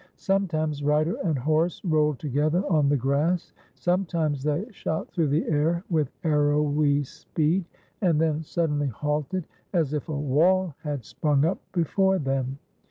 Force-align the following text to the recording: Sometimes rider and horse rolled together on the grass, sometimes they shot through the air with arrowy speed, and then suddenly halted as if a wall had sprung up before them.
Sometimes 0.17 0.83
rider 0.83 1.17
and 1.23 1.37
horse 1.37 1.79
rolled 1.85 2.17
together 2.17 2.63
on 2.67 2.89
the 2.89 2.97
grass, 2.97 3.53
sometimes 3.75 4.41
they 4.41 4.65
shot 4.71 5.11
through 5.11 5.27
the 5.27 5.47
air 5.47 5.83
with 5.91 6.11
arrowy 6.23 7.03
speed, 7.03 7.65
and 8.01 8.19
then 8.19 8.41
suddenly 8.41 8.87
halted 8.87 9.45
as 9.73 9.93
if 9.93 10.09
a 10.09 10.19
wall 10.19 10.73
had 10.79 11.05
sprung 11.05 11.45
up 11.45 11.59
before 11.71 12.17
them. 12.17 12.57